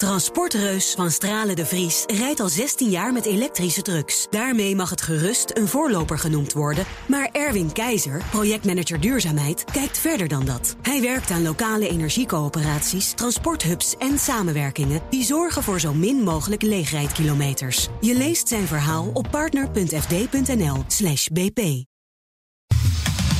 [0.00, 4.26] Transportreus van Stralen de Vries rijdt al 16 jaar met elektrische trucks.
[4.30, 6.84] Daarmee mag het gerust een voorloper genoemd worden.
[7.06, 10.76] Maar Erwin Keizer, projectmanager duurzaamheid, kijkt verder dan dat.
[10.82, 15.00] Hij werkt aan lokale energiecoöperaties, transporthubs en samenwerkingen...
[15.10, 17.88] die zorgen voor zo min mogelijk leegrijdkilometers.
[18.00, 21.60] Je leest zijn verhaal op partner.fd.nl slash bp.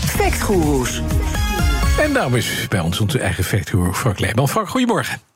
[0.06, 1.00] Factgoeroes.
[1.98, 4.48] En daarom is bij ons onze eigen factgoeroe Frank Leeman.
[4.48, 5.29] Frank, goedemorgen.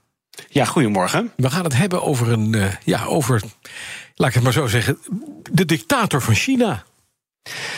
[0.48, 1.32] Ja, goedemorgen.
[1.36, 3.42] We gaan het hebben over een, uh, ja, over,
[4.14, 4.98] laat ik het maar zo zeggen,
[5.52, 6.84] de dictator van China.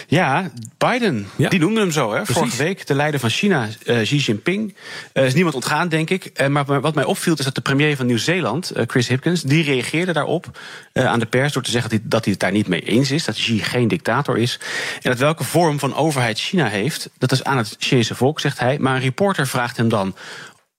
[0.07, 1.49] Ja, Biden, ja.
[1.49, 2.13] die noemde hem zo.
[2.13, 2.27] Hè?
[2.27, 4.75] Vorige week, de leider van China, uh, Xi Jinping.
[5.15, 6.31] Uh, is niemand ontgaan, denk ik.
[6.41, 9.43] Uh, maar wat mij opviel is dat de premier van Nieuw-Zeeland, Chris Hipkins...
[9.43, 10.59] die reageerde daarop
[10.93, 13.11] aan de pers door te zeggen dat hij, dat hij het daar niet mee eens
[13.11, 13.25] is.
[13.25, 14.59] Dat Xi geen dictator is.
[15.03, 18.59] En dat welke vorm van overheid China heeft, dat is aan het Chinese volk, zegt
[18.59, 18.79] hij.
[18.79, 20.15] Maar een reporter vraagt hem dan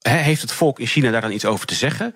[0.01, 2.15] heeft het volk in China daar dan iets over te zeggen?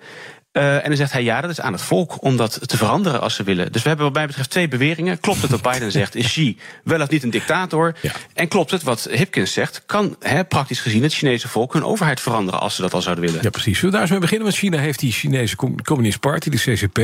[0.52, 3.20] Uh, en dan zegt hij, ja, dat is aan het volk om dat te veranderen
[3.20, 3.72] als ze willen.
[3.72, 5.20] Dus we hebben wat mij betreft twee beweringen.
[5.20, 7.96] Klopt het wat Biden zegt, is Xi wel of niet een dictator?
[8.00, 8.12] Ja.
[8.34, 12.20] En klopt het wat Hipkins zegt, kan he, praktisch gezien het Chinese volk hun overheid
[12.20, 13.42] veranderen als ze dat al zouden willen?
[13.42, 13.78] Ja, precies.
[13.78, 14.46] Zullen we daar eens mee beginnen?
[14.46, 16.98] Want China heeft die Chinese Communist Party, de CCP.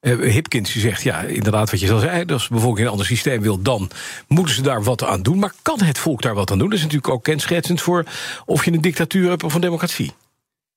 [0.00, 3.06] Uh, Hipkins die zegt, ja, inderdaad wat je al zei, als de bevolking een ander
[3.06, 3.90] systeem wil, dan
[4.26, 5.38] moeten ze daar wat aan doen.
[5.38, 6.68] Maar kan het volk daar wat aan doen?
[6.68, 8.04] Dat is natuurlijk ook kenschetsend voor
[8.44, 10.12] of je een dictatuur hebt of een democratie.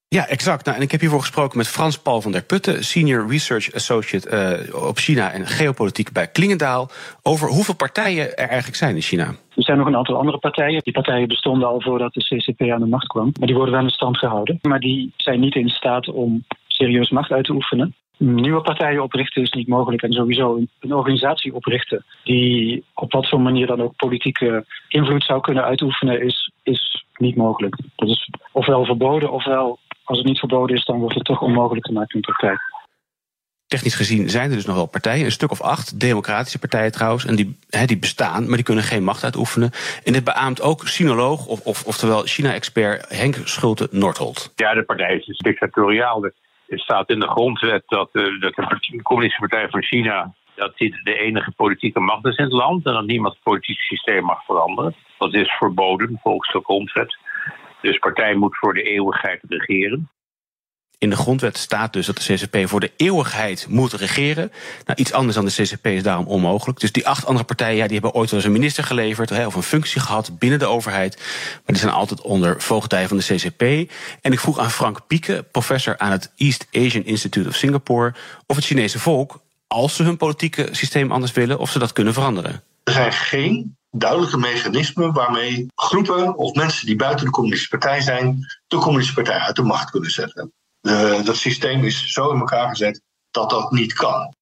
[0.08, 0.66] Ja, exact.
[0.66, 4.30] Nou, en ik heb hiervoor gesproken met Frans Paul van der Putten, Senior Research Associate
[4.70, 6.90] uh, op China en geopolitiek bij Klingendaal,
[7.24, 9.26] over hoeveel partijen er eigenlijk zijn in China.
[9.56, 10.82] Er zijn nog een aantal andere partijen.
[10.84, 13.32] Die partijen bestonden al voordat de CCP aan de macht kwam.
[13.40, 14.60] Maar die worden wel in stand gehouden.
[14.62, 17.96] Maar die zijn niet in staat om serieus macht uit te oefenen.
[18.18, 20.02] Nieuwe partijen oprichten is niet mogelijk.
[20.02, 25.42] En sowieso een organisatie oprichten die op wat voor manier dan ook politieke invloed zou
[25.42, 27.78] kunnen uitoefenen, is, is niet mogelijk.
[27.96, 31.86] Dat is ofwel verboden ofwel als het niet verboden is, dan wordt het toch onmogelijk
[31.86, 32.60] gemaakt in de praktijk.
[33.68, 37.26] Technisch gezien zijn er dus nog wel partijen, een stuk of acht, democratische partijen trouwens,
[37.26, 39.72] en die, die bestaan, maar die kunnen geen macht uitoefenen.
[40.04, 44.52] En dit beaamt ook sinoloog, of, of, oftewel China-expert Henk Schulte-Nordholt.
[44.56, 46.26] Ja, de partij is dus dictatoriaal.
[46.26, 51.00] Er staat in de grondwet dat, uh, dat de Communistische Partij van China dat dit
[51.04, 54.46] de enige politieke macht is in het land en dat niemand het politieke systeem mag
[54.46, 54.96] veranderen.
[55.18, 57.18] Dat is verboden volgens de grondwet.
[57.86, 60.10] Dus partij moet voor de eeuwigheid regeren.
[60.98, 64.52] In de grondwet staat dus dat de CCP voor de eeuwigheid moet regeren.
[64.86, 66.80] Nou, iets anders dan de CCP is daarom onmogelijk.
[66.80, 69.46] Dus die acht andere partijen ja, die hebben ooit wel eens een minister geleverd hè,
[69.46, 71.16] of een functie gehad binnen de overheid.
[71.54, 73.92] Maar die zijn altijd onder voogdij van de CCP.
[74.22, 78.14] En ik vroeg aan Frank Pieke, professor aan het East Asian Institute of Singapore,
[78.46, 82.14] of het Chinese volk, als ze hun politieke systeem anders willen, of ze dat kunnen
[82.14, 82.64] veranderen.
[82.84, 88.46] Er zijn geen duidelijke mechanismen waarmee groepen of mensen die buiten de communistische partij zijn,
[88.68, 90.54] de communistische partij uit de macht kunnen zetten.
[91.26, 93.02] dat systeem is zo in elkaar gezet
[93.32, 94.34] dat dat niet kan.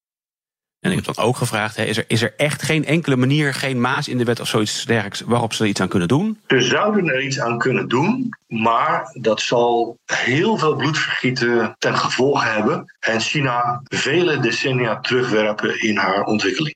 [0.84, 3.80] En ik heb dan ook gevraagd: is, er, is er echt geen enkele manier, geen
[3.80, 6.40] maas in de wet of zoiets dergelijks, waarop ze er iets aan kunnen doen?
[6.46, 12.44] Ze zouden er iets aan kunnen doen, maar dat zal heel veel bloedvergieten ten gevolge
[12.44, 16.74] hebben en China vele decennia terugwerpen in haar ontwikkeling.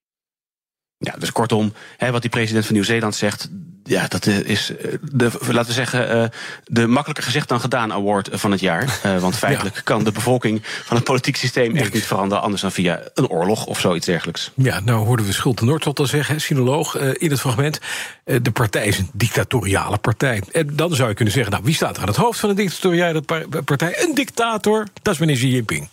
[1.01, 3.49] Ja, dus kortom, hè, wat die president van Nieuw-Zeeland zegt,
[3.85, 6.25] ja, dat is eh, de, laten we zeggen, uh,
[6.65, 9.01] de makkelijker gezegd dan gedaan award van het jaar.
[9.21, 13.01] Want feitelijk kan de bevolking van het politiek systeem echt niet veranderen, anders dan via
[13.15, 14.51] een oorlog of zoiets dergelijks.
[14.55, 17.79] Ja, nou hoorden we Schulte Noordtot al zeggen, sinoloog, in het fragment.
[18.25, 20.43] de partij is een dictatoriale partij.
[20.53, 22.57] En dan zou je kunnen zeggen, nou, wie staat er aan het hoofd van een
[22.57, 23.23] dictatoriale
[23.65, 24.03] partij?
[24.03, 25.89] Een dictator, dat is meneer Xi Jinping.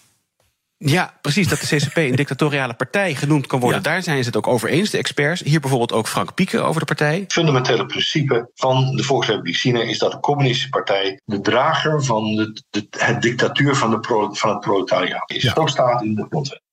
[0.78, 1.48] Ja, precies.
[1.48, 3.84] Dat de CCP een dictatoriale partij genoemd kan worden.
[3.84, 5.42] Daar zijn ze het ook over eens, de experts.
[5.42, 7.20] Hier bijvoorbeeld ook Frank Pieke over de partij.
[7.20, 12.36] Het fundamentele principe van de Volksrepubliek China is dat de Communistische Partij de drager van
[12.36, 15.42] de, de het dictatuur van, de van het proletariaat is.
[15.42, 15.68] Ja.
[15.68, 16.64] staat in de grondwet.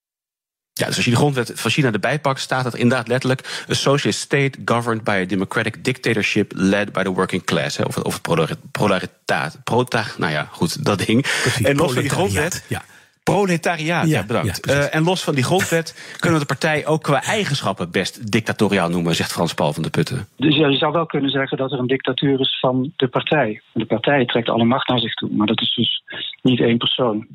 [0.72, 3.74] Ja, dus als je de grondwet van China erbij pakt, staat het inderdaad letterlijk: a
[3.74, 7.76] socialist state governed by a democratic dictatorship led by the working class.
[7.76, 9.58] Hè, of, of het proletariaat.
[9.64, 11.22] Prota, nou ja, goed, dat ding.
[11.42, 12.64] Precies, en los van die grondwet.
[12.68, 12.82] Ja
[13.22, 14.68] Proletariaat, ja, bedankt.
[14.68, 18.88] uh, en los van die grondwet kunnen we de partij ook qua eigenschappen best dictatoriaal
[18.88, 20.28] noemen, zegt Frans Paul van de Putten.
[20.36, 23.60] Dus ja, je zou wel kunnen zeggen dat er een dictatuur is van de partij.
[23.72, 26.02] De partij trekt alle macht naar zich toe, maar dat is dus
[26.42, 27.26] niet één persoon.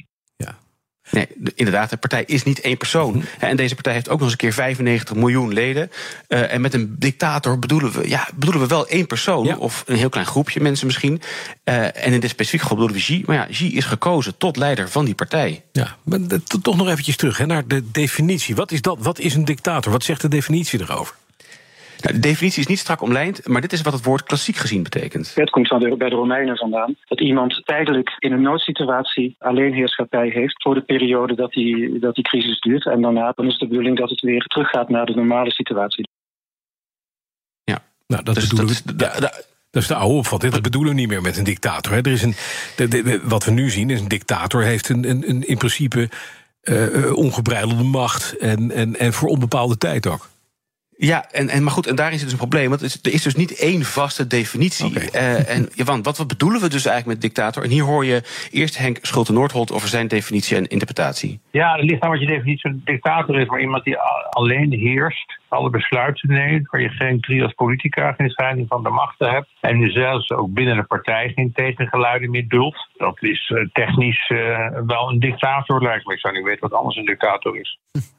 [1.12, 3.16] Nee, inderdaad, de partij is niet één persoon.
[3.16, 3.26] Mhm.
[3.40, 5.92] En deze partij heeft ook nog eens een keer 95 miljoen leden.
[6.28, 9.58] Uh, en met een dictator bedoelen we, ja, bedoelen we wel één persoon.
[9.58, 11.22] Of een heel klein groepje mensen misschien.
[11.66, 13.24] Uh, en in dit specifieke geval bedoelen we Xi.
[13.26, 15.64] Maar ja, Xi is gekozen tot leider van die partij.
[15.72, 16.20] Ja, maar
[16.62, 18.56] toch nog eventjes terug hè, naar de definitie.
[18.56, 18.98] Wat is dat?
[19.02, 19.92] Wat is een dictator?
[19.92, 21.16] Wat zegt de definitie erover?
[22.02, 24.84] Nou, de definitie is niet strak omlijnd, maar dit is wat het woord klassiek gezien
[24.84, 25.36] betekent.
[25.36, 26.96] Het komt van de, bij de Romeinen vandaan.
[27.06, 32.24] Dat iemand tijdelijk in een noodsituatie alleenheerschappij heeft voor de periode dat die, dat die
[32.24, 32.86] crisis duurt.
[32.86, 36.08] En daarna dan is de bedoeling dat het weer teruggaat naar de normale situatie.
[37.64, 38.84] Ja, nou, dat dus.
[39.72, 40.54] Dat is de oude opvatting.
[40.54, 41.94] Dat bedoelen we niet meer met een dictator.
[41.94, 42.00] Hè.
[42.00, 42.36] Er is een,
[42.90, 46.10] de, wat we nu zien is een dictator heeft een, een, een in principe
[46.64, 50.30] uh, ongebreidelde macht en, en, en voor onbepaalde tijd ook.
[51.00, 52.70] Ja, en, en, maar goed, en daarin zit dus een probleem.
[52.70, 54.94] Want er is dus niet één vaste definitie.
[54.94, 57.64] Uh, en want wat bedoelen we dus eigenlijk met dictator?
[57.64, 61.40] En hier hoor je eerst Henk Schulte-Noordholt over zijn definitie en interpretatie.
[61.52, 63.48] Ja, het ligt aan wat je definitie van dictator is.
[63.48, 63.98] Maar iemand die
[64.30, 69.30] alleen heerst, alle besluiten neemt, waar je geen trias politica, geen scheiding van de machten
[69.30, 69.48] hebt.
[69.62, 72.90] En je zelfs ook binnen de partij geen tegengeluiden meer duldt.
[72.98, 76.14] Dat is uh, technisch uh, wel een dictator, lijkt me.
[76.14, 77.80] Ik zou niet weten wat anders een dictator is.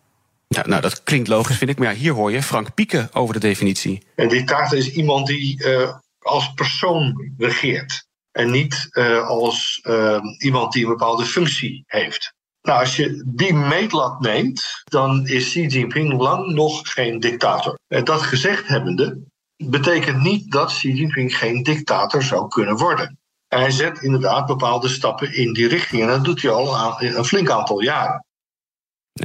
[0.49, 1.79] Nou, nou, dat klinkt logisch, vind ik.
[1.79, 4.03] Maar hier hoor je Frank Pieken over de definitie.
[4.15, 8.07] Een dictator is iemand die uh, als persoon regeert.
[8.31, 12.33] En niet uh, als uh, iemand die een bepaalde functie heeft.
[12.63, 17.79] Nou, als je die meetlat neemt, dan is Xi Jinping lang nog geen dictator.
[17.87, 19.19] En dat gezegd hebbende,
[19.57, 23.19] betekent niet dat Xi Jinping geen dictator zou kunnen worden.
[23.49, 26.03] Hij zet inderdaad bepaalde stappen in die richting.
[26.03, 28.25] En dat doet hij al een flink aantal jaren.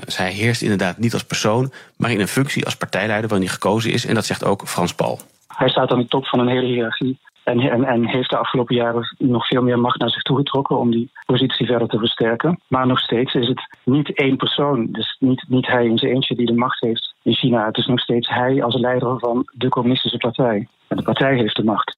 [0.05, 3.55] Dus hij heerst inderdaad niet als persoon, maar in een functie als partijleider waarin hij
[3.55, 4.05] gekozen is.
[4.05, 5.19] En dat zegt ook Frans Paul.
[5.47, 7.19] Hij staat aan de top van een hele hiërarchie.
[7.43, 10.91] En, en, en, heeft de afgelopen jaren nog veel meer macht naar zich toegetrokken om
[10.91, 12.59] die positie verder te versterken.
[12.67, 14.87] Maar nog steeds is het niet één persoon.
[14.91, 17.65] Dus niet, niet hij in zijn eentje die de macht heeft in China.
[17.65, 20.67] Het is nog steeds hij als leider van de communistische partij.
[20.87, 21.97] En de partij heeft de macht.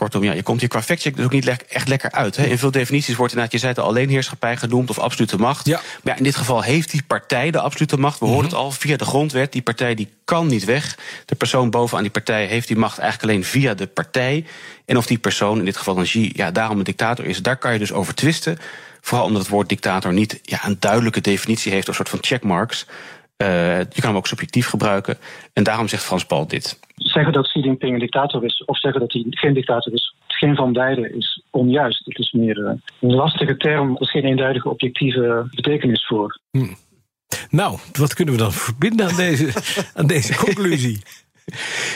[0.00, 2.36] Kortom, ja, je komt hier qua factcheck dus ook niet le echt lekker uit.
[2.36, 2.44] Hè?
[2.44, 5.66] In veel definities wordt inderdaad, je zei het al, alleenheerschappij genoemd of absolute macht.
[5.66, 5.76] Ja.
[5.76, 8.18] Maar ja, in dit geval heeft die partij de absolute macht.
[8.18, 9.52] We hoorden het al via de grondwet.
[9.52, 10.98] Die partij die kan niet weg.
[11.24, 14.44] De persoon bovenaan die partij heeft die macht eigenlijk alleen via de partij.
[14.84, 17.56] En of die persoon, in dit geval een Xi, ja, daarom een dictator is, daar
[17.56, 18.58] kan je dus over twisten.
[19.00, 22.86] Vooral omdat het woord dictator niet ja, een duidelijke definitie heeft, een soort van checkmarks.
[23.42, 25.18] Uh, je kan hem ook subjectief gebruiken.
[25.52, 26.78] En daarom zegt Frans Paul dit.
[26.96, 30.56] Zeggen dat Xi Jinping een dictator is, of zeggen dat hij geen dictator is, geen
[30.56, 32.04] van beide is onjuist.
[32.04, 36.38] Het is meer uh, een lastige term, er is geen eenduidige objectieve betekenis voor.
[36.50, 36.76] Hmm.
[37.50, 39.52] Nou, wat kunnen we dan verbinden aan deze,
[39.98, 41.02] aan deze conclusie?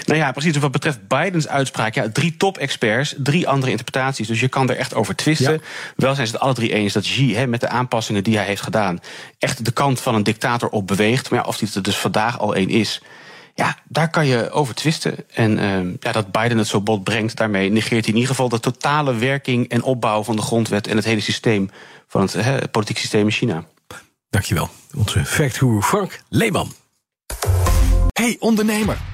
[0.04, 0.56] Nou ja, precies.
[0.56, 4.26] Wat betreft Bidens uitspraak, ja, drie top-experts, drie andere interpretaties.
[4.26, 5.52] Dus je kan er echt over twisten.
[5.52, 5.58] Ja.
[5.96, 8.46] Wel zijn ze het alle drie eens dat Xi, hè, met de aanpassingen die hij
[8.46, 9.00] heeft gedaan,
[9.38, 11.30] echt de kant van een dictator op beweegt.
[11.30, 13.02] Maar ja, of die er dus vandaag al één is.
[13.54, 15.16] Ja, daar kan je over twisten.
[15.34, 18.48] En uh, ja, dat Biden het zo bot brengt, daarmee negeert hij in ieder geval
[18.48, 21.70] de totale werking en opbouw van de grondwet en het hele systeem
[22.08, 23.64] van het, hè, politiek systeem in China.
[24.30, 24.70] Dankjewel.
[24.96, 26.72] Onze factgoer Frank Leeman.
[28.12, 29.13] Hey ondernemer.